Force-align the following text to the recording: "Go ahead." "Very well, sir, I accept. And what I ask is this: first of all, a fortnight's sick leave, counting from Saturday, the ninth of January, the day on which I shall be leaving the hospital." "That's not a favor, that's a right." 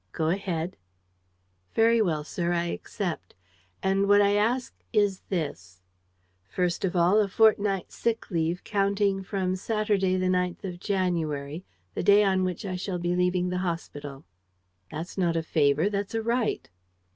"Go 0.13 0.29
ahead." 0.29 0.77
"Very 1.75 2.01
well, 2.01 2.23
sir, 2.23 2.53
I 2.53 2.63
accept. 2.73 3.35
And 3.83 4.07
what 4.09 4.19
I 4.19 4.33
ask 4.33 4.73
is 4.91 5.19
this: 5.29 5.83
first 6.49 6.83
of 6.83 6.95
all, 6.95 7.19
a 7.19 7.27
fortnight's 7.27 7.97
sick 7.97 8.31
leave, 8.31 8.63
counting 8.63 9.21
from 9.21 9.55
Saturday, 9.55 10.17
the 10.17 10.27
ninth 10.27 10.65
of 10.65 10.79
January, 10.79 11.65
the 11.93 12.01
day 12.01 12.23
on 12.23 12.43
which 12.43 12.65
I 12.65 12.77
shall 12.77 12.97
be 12.97 13.15
leaving 13.15 13.49
the 13.49 13.59
hospital." 13.59 14.23
"That's 14.89 15.19
not 15.19 15.35
a 15.35 15.43
favor, 15.43 15.87
that's 15.87 16.15
a 16.15 16.23
right." 16.23 16.67